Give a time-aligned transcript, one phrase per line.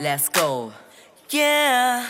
[0.00, 0.72] let's go.
[1.30, 2.06] Yeah.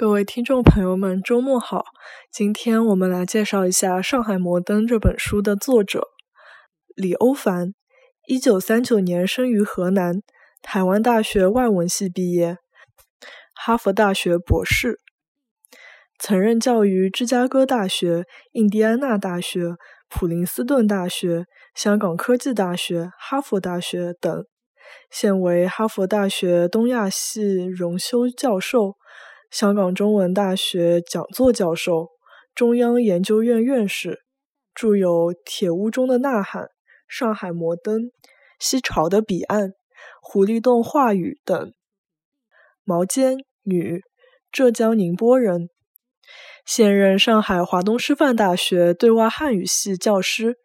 [0.00, 1.84] 各位听众朋友们，周末好！
[2.32, 6.08] 今天我们来介绍一下《上海摩登》这本书的作者
[6.96, 7.74] 李欧凡。
[8.26, 10.22] 一九三九年生于河南，
[10.62, 12.56] 台湾大学外文系毕业，
[13.54, 15.00] 哈佛大学博士，
[16.18, 19.74] 曾任教于芝加哥大学、印第安纳大学、
[20.08, 24.46] 普林斯顿大学、香港科技大学、哈佛大学等，
[25.10, 28.96] 现为哈佛大学东亚系荣休教授。
[29.50, 32.10] 香港中文大学讲座教授、
[32.54, 34.20] 中央研究院院士，
[34.72, 36.62] 著有《铁屋中的呐喊》
[37.08, 37.96] 《上海摩登》
[38.60, 39.62] 《西潮的彼岸》
[40.22, 41.72] 《狐狸洞话语》等。
[42.84, 44.02] 毛尖，女，
[44.52, 45.68] 浙江宁波人，
[46.64, 50.58] 现任上海华东师范大学对外汉语系教师，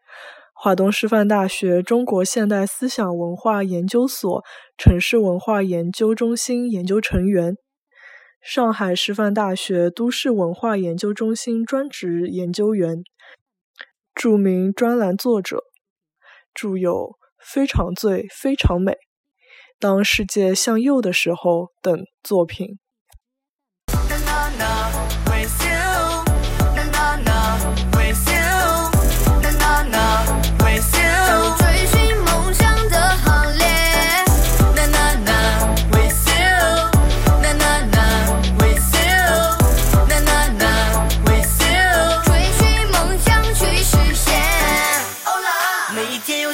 [0.54, 4.44] 华东师范大学中国现代思想文化研究所
[4.78, 7.56] 城市文化研究中心研究成员。
[8.48, 13.04] 上海师范大学都市文化研究中心专职研究员，
[14.14, 15.64] 著名专栏作者，
[16.54, 16.94] 著有
[17.40, 18.92] 《非常醉非常美》
[19.80, 22.78] 《当世界向右的时候》等作品。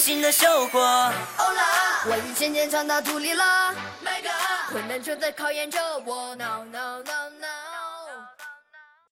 [0.01, 0.79] 新的收获。
[0.79, 4.29] 欧啦，我已渐渐长到土里了，每个
[4.71, 6.35] 困难正在考验着我。
[6.37, 7.70] No no no no。